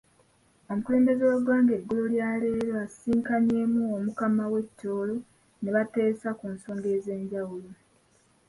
[0.71, 5.15] Omukulembeze w'eggwanga eggulo lya leero asisinkanyeemu Omukama w'e Tooro,
[5.61, 7.69] n'ebateesa ku nsonga ez'enjawulo.